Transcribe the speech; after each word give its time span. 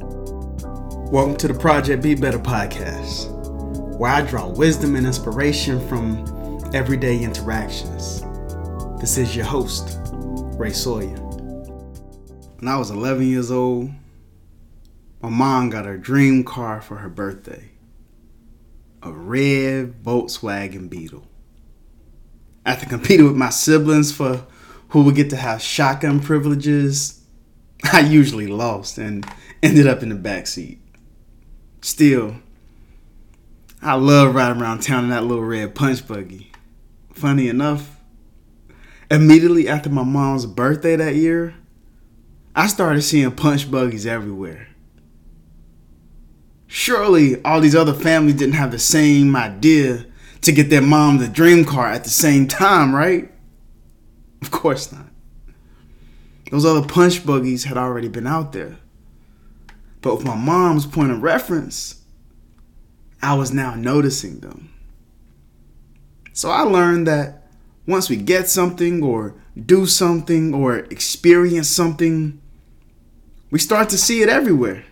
Welcome 0.00 1.36
to 1.36 1.46
the 1.46 1.56
Project 1.56 2.02
Be 2.02 2.16
Better 2.16 2.40
podcast, 2.40 3.30
where 3.96 4.10
I 4.10 4.22
draw 4.22 4.48
wisdom 4.48 4.96
and 4.96 5.06
inspiration 5.06 5.86
from 5.88 6.24
everyday 6.74 7.22
interactions. 7.22 8.22
This 9.00 9.18
is 9.18 9.36
your 9.36 9.44
host, 9.44 10.00
Ray 10.58 10.72
Sawyer. 10.72 11.16
When 12.58 12.66
I 12.66 12.76
was 12.76 12.90
11 12.90 13.28
years 13.28 13.52
old, 13.52 13.90
my 15.22 15.28
mom 15.28 15.70
got 15.70 15.84
her 15.84 15.96
dream 15.96 16.42
car 16.42 16.80
for 16.80 16.96
her 16.96 17.08
birthday 17.08 17.70
a 19.00 19.12
red 19.12 20.02
Volkswagen 20.02 20.90
Beetle. 20.90 21.28
After 22.66 22.86
competing 22.86 23.26
with 23.26 23.36
my 23.36 23.50
siblings 23.50 24.10
for 24.10 24.44
who 24.88 25.02
would 25.02 25.14
get 25.14 25.30
to 25.30 25.36
have 25.36 25.62
shotgun 25.62 26.18
privileges, 26.18 27.23
I 27.92 28.00
usually 28.00 28.46
lost 28.46 28.98
and 28.98 29.26
ended 29.62 29.86
up 29.86 30.02
in 30.02 30.08
the 30.08 30.14
back 30.14 30.46
seat. 30.46 30.80
Still, 31.80 32.36
I 33.82 33.94
love 33.94 34.34
riding 34.34 34.62
around 34.62 34.82
town 34.82 35.04
in 35.04 35.10
that 35.10 35.24
little 35.24 35.44
red 35.44 35.74
punch 35.74 36.06
buggy. 36.06 36.50
Funny 37.12 37.48
enough, 37.48 38.00
immediately 39.10 39.68
after 39.68 39.90
my 39.90 40.02
mom's 40.02 40.46
birthday 40.46 40.96
that 40.96 41.14
year, 41.14 41.54
I 42.56 42.66
started 42.66 43.02
seeing 43.02 43.30
punch 43.32 43.70
buggies 43.70 44.06
everywhere. 44.06 44.68
Surely 46.66 47.42
all 47.42 47.60
these 47.60 47.76
other 47.76 47.92
families 47.92 48.36
didn't 48.36 48.54
have 48.54 48.70
the 48.70 48.78
same 48.78 49.36
idea 49.36 50.06
to 50.40 50.52
get 50.52 50.70
their 50.70 50.82
mom 50.82 51.18
the 51.18 51.28
dream 51.28 51.64
car 51.64 51.88
at 51.88 52.04
the 52.04 52.10
same 52.10 52.48
time, 52.48 52.94
right? 52.94 53.30
Of 54.42 54.50
course 54.50 54.90
not. 54.92 55.06
Those 56.54 56.66
other 56.66 56.86
punch 56.86 57.26
buggies 57.26 57.64
had 57.64 57.76
already 57.76 58.06
been 58.06 58.28
out 58.28 58.52
there. 58.52 58.76
But 60.00 60.14
with 60.14 60.24
my 60.24 60.36
mom's 60.36 60.86
point 60.86 61.10
of 61.10 61.20
reference, 61.20 62.00
I 63.20 63.34
was 63.34 63.52
now 63.52 63.74
noticing 63.74 64.38
them. 64.38 64.72
So 66.32 66.52
I 66.52 66.60
learned 66.60 67.08
that 67.08 67.48
once 67.88 68.08
we 68.08 68.14
get 68.14 68.48
something 68.48 69.02
or 69.02 69.34
do 69.66 69.84
something 69.86 70.54
or 70.54 70.76
experience 70.76 71.68
something, 71.68 72.40
we 73.50 73.58
start 73.58 73.88
to 73.88 73.98
see 73.98 74.22
it 74.22 74.28
everywhere. 74.28 74.84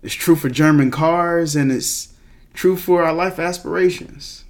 It's 0.00 0.14
true 0.14 0.36
for 0.36 0.48
German 0.48 0.92
cars 0.92 1.56
and 1.56 1.72
it's 1.72 2.14
true 2.54 2.76
for 2.76 3.02
our 3.02 3.12
life 3.12 3.40
aspirations. 3.40 4.44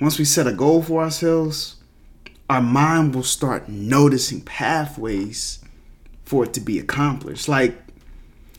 Once 0.00 0.18
we 0.18 0.24
set 0.24 0.48
a 0.48 0.52
goal 0.52 0.82
for 0.82 1.00
ourselves, 1.00 1.76
our 2.48 2.60
mind 2.60 3.14
will 3.14 3.22
start 3.22 3.68
noticing 3.68 4.40
pathways 4.40 5.60
for 6.24 6.44
it 6.44 6.54
to 6.54 6.60
be 6.60 6.78
accomplished. 6.78 7.48
Like 7.48 7.76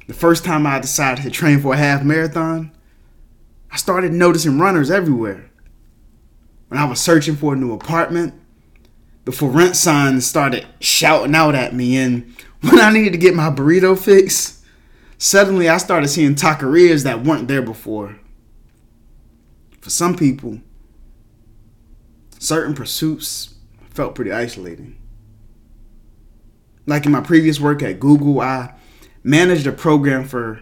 the 0.08 0.14
first 0.14 0.44
time 0.44 0.66
I 0.66 0.80
decided 0.80 1.24
to 1.24 1.32
train 1.32 1.60
for 1.60 1.74
a 1.74 1.78
half 1.78 2.04
marathon, 2.04 2.72
I 3.72 3.78
started 3.78 4.12
noticing 4.12 4.60
runners 4.60 4.92
everywhere. 4.92 5.50
When 6.68 6.80
I 6.80 6.86
was 6.86 7.00
searching 7.00 7.36
for 7.36 7.54
a 7.54 7.58
new 7.58 7.74
apartment, 7.74 8.34
the 9.26 9.32
for 9.32 9.50
rent 9.50 9.76
signs 9.76 10.26
started 10.26 10.66
shouting 10.80 11.36
out 11.36 11.56
at 11.56 11.74
me. 11.74 11.98
And 11.98 12.36
when 12.62 12.80
I 12.80 12.92
needed 12.92 13.14
to 13.14 13.20
get 13.20 13.36
my 13.36 13.50
burrito 13.50 13.98
fix, 13.98 14.64
suddenly 15.18 15.70
I 15.70 15.78
started 15.78 16.10
seeing 16.10 16.36
taquerias 16.36 17.04
that 17.04 17.24
weren't 17.24 17.48
there 17.48 17.62
before. 17.62 18.20
For 19.82 19.90
some 19.90 20.16
people, 20.18 20.60
certain 22.40 22.74
pursuits 22.74 23.57
felt 23.98 24.14
pretty 24.14 24.31
isolating. 24.31 24.95
Like 26.86 27.06
in 27.08 27.12
my 27.12 27.22
previous 27.22 27.59
work 27.59 27.81
at 27.81 28.00
Google, 28.00 28.39
I 28.39 28.76
managed 29.23 29.66
a 29.66 29.72
program 29.72 30.23
for 30.23 30.62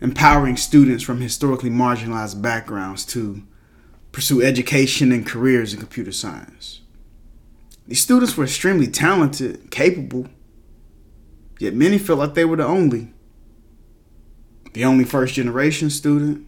empowering 0.00 0.56
students 0.56 1.02
from 1.02 1.20
historically 1.20 1.70
marginalized 1.70 2.40
backgrounds 2.40 3.04
to 3.06 3.42
pursue 4.12 4.42
education 4.42 5.10
and 5.10 5.26
careers 5.26 5.74
in 5.74 5.80
computer 5.80 6.12
science. 6.12 6.82
These 7.88 8.00
students 8.00 8.36
were 8.36 8.44
extremely 8.44 8.86
talented, 8.86 9.70
capable, 9.72 10.28
yet 11.58 11.74
many 11.74 11.98
felt 11.98 12.20
like 12.20 12.34
they 12.34 12.44
were 12.44 12.56
the 12.56 12.66
only 12.66 13.12
the 14.72 14.84
only 14.84 15.04
first 15.04 15.34
generation 15.34 15.90
student, 15.90 16.46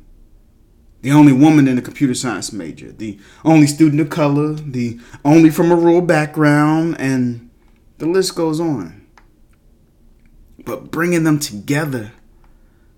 the 1.04 1.12
only 1.12 1.34
woman 1.34 1.68
in 1.68 1.76
the 1.76 1.82
computer 1.82 2.14
science 2.14 2.50
major, 2.50 2.90
the 2.90 3.18
only 3.44 3.66
student 3.66 4.00
of 4.00 4.08
color, 4.08 4.54
the 4.54 4.98
only 5.22 5.50
from 5.50 5.70
a 5.70 5.76
rural 5.76 6.00
background, 6.00 6.96
and 6.98 7.50
the 7.98 8.06
list 8.06 8.34
goes 8.34 8.58
on. 8.58 9.06
But 10.64 10.90
bringing 10.90 11.24
them 11.24 11.38
together 11.38 12.12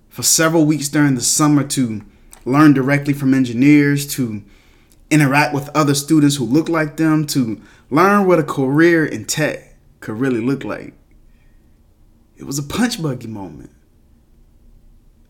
for 0.08 0.22
several 0.22 0.66
weeks 0.66 0.88
during 0.88 1.16
the 1.16 1.20
summer 1.20 1.64
to 1.64 2.04
learn 2.44 2.74
directly 2.74 3.12
from 3.12 3.34
engineers, 3.34 4.06
to 4.14 4.44
interact 5.10 5.52
with 5.52 5.68
other 5.70 5.96
students 5.96 6.36
who 6.36 6.44
look 6.44 6.68
like 6.68 6.98
them, 6.98 7.26
to 7.26 7.60
learn 7.90 8.24
what 8.24 8.38
a 8.38 8.44
career 8.44 9.04
in 9.04 9.24
tech 9.24 9.74
could 9.98 10.20
really 10.20 10.40
look 10.40 10.62
like. 10.62 10.94
It 12.36 12.44
was 12.44 12.60
a 12.60 12.62
punch 12.62 13.02
buggy 13.02 13.26
moment. 13.26 13.72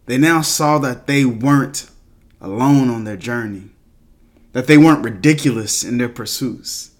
They 0.04 0.18
now 0.18 0.42
saw 0.42 0.76
that 0.80 1.06
they 1.06 1.24
weren't 1.24 1.90
alone 2.46 2.88
on 2.88 3.04
their 3.04 3.16
journey, 3.16 3.70
that 4.52 4.68
they 4.68 4.78
weren't 4.78 5.04
ridiculous 5.04 5.82
in 5.82 5.98
their 5.98 6.08
pursuits. 6.08 6.92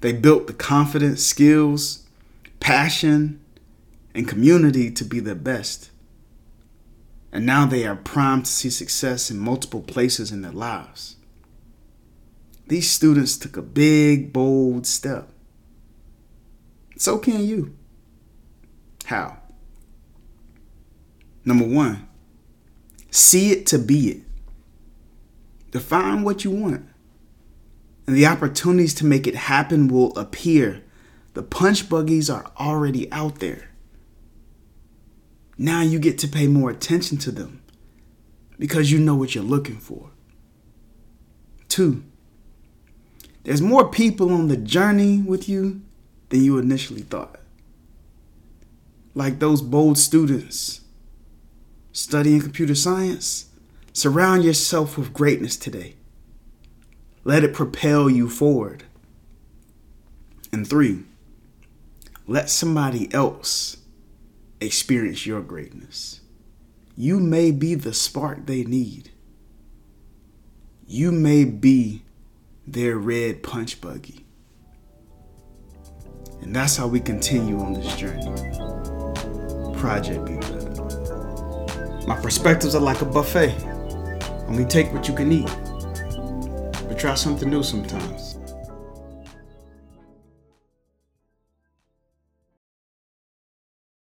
They 0.00 0.12
built 0.12 0.46
the 0.46 0.54
confidence, 0.54 1.22
skills, 1.22 2.06
passion, 2.58 3.40
and 4.14 4.26
community 4.26 4.90
to 4.90 5.04
be 5.04 5.20
their 5.20 5.34
best. 5.34 5.90
And 7.30 7.44
now 7.44 7.66
they 7.66 7.86
are 7.86 7.94
primed 7.94 8.46
to 8.46 8.50
see 8.50 8.70
success 8.70 9.30
in 9.30 9.38
multiple 9.38 9.82
places 9.82 10.32
in 10.32 10.40
their 10.40 10.52
lives. 10.52 11.16
These 12.68 12.90
students 12.90 13.36
took 13.36 13.56
a 13.56 13.62
big, 13.62 14.32
bold 14.32 14.86
step. 14.86 15.28
So 16.96 17.18
can 17.18 17.44
you. 17.44 17.76
How? 19.04 19.38
Number 21.44 21.66
one, 21.66 22.08
see 23.10 23.52
it 23.52 23.66
to 23.66 23.78
be 23.78 24.10
it. 24.10 24.27
Define 25.78 26.24
what 26.24 26.42
you 26.42 26.50
want. 26.50 26.88
And 28.08 28.16
the 28.16 28.26
opportunities 28.26 28.94
to 28.94 29.06
make 29.06 29.28
it 29.28 29.36
happen 29.36 29.86
will 29.86 30.10
appear. 30.18 30.82
The 31.34 31.42
punch 31.44 31.88
buggies 31.88 32.28
are 32.28 32.50
already 32.58 33.10
out 33.12 33.38
there. 33.38 33.70
Now 35.56 35.82
you 35.82 36.00
get 36.00 36.18
to 36.18 36.26
pay 36.26 36.48
more 36.48 36.68
attention 36.68 37.16
to 37.18 37.30
them 37.30 37.62
because 38.58 38.90
you 38.90 38.98
know 38.98 39.14
what 39.14 39.36
you're 39.36 39.44
looking 39.44 39.76
for. 39.76 40.10
Two, 41.68 42.02
there's 43.44 43.62
more 43.62 43.88
people 43.88 44.32
on 44.32 44.48
the 44.48 44.56
journey 44.56 45.22
with 45.22 45.48
you 45.48 45.82
than 46.30 46.42
you 46.42 46.58
initially 46.58 47.02
thought. 47.02 47.38
Like 49.14 49.38
those 49.38 49.62
bold 49.62 49.96
students 49.96 50.80
studying 51.92 52.40
computer 52.40 52.74
science, 52.74 53.44
surround 53.98 54.44
yourself 54.44 54.96
with 54.96 55.12
greatness 55.12 55.56
today. 55.56 55.96
Let 57.24 57.44
it 57.44 57.52
propel 57.52 58.08
you 58.08 58.30
forward. 58.30 58.84
And 60.52 60.66
three, 60.66 61.04
let 62.26 62.48
somebody 62.48 63.12
else 63.12 63.78
experience 64.60 65.26
your 65.26 65.40
greatness. 65.40 66.20
You 66.96 67.20
may 67.20 67.50
be 67.50 67.74
the 67.74 67.92
spark 67.92 68.46
they 68.46 68.64
need. 68.64 69.10
You 70.86 71.12
may 71.12 71.44
be 71.44 72.02
their 72.66 72.96
red 72.96 73.42
punch 73.42 73.80
buggy. 73.80 74.24
And 76.40 76.54
that's 76.54 76.76
how 76.76 76.86
we 76.86 77.00
continue 77.00 77.58
on 77.60 77.74
this 77.74 77.94
journey. 77.96 78.24
Project 79.78 80.24
Be 80.24 80.36
Better. 80.36 80.68
My 82.06 82.18
perspectives 82.20 82.74
are 82.74 82.80
like 82.80 83.02
a 83.02 83.04
buffet. 83.04 83.77
Only 84.48 84.64
take 84.64 84.92
what 84.92 85.06
you 85.06 85.14
can 85.14 85.30
eat. 85.30 85.50
But 86.88 86.98
try 86.98 87.14
something 87.14 87.50
new 87.50 87.62
sometimes. 87.62 88.37